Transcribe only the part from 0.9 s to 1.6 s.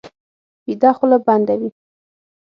خوله بنده